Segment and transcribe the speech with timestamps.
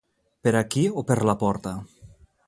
[0.45, 1.75] Per aquí o per la porta.